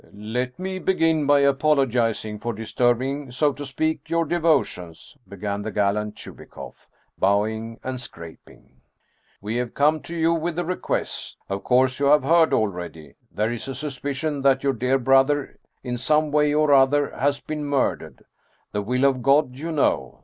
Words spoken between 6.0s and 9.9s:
Chubikoff, bow ing and scraping." We have